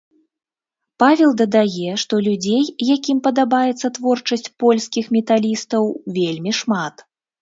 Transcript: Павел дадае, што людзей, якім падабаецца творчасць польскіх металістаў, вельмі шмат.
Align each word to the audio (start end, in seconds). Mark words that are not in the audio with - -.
Павел 1.01 1.33
дадае, 1.41 1.91
што 2.03 2.13
людзей, 2.27 2.63
якім 2.95 3.17
падабаецца 3.27 3.87
творчасць 3.99 4.49
польскіх 4.65 5.05
металістаў, 5.17 5.83
вельмі 6.17 6.51
шмат. 6.63 6.95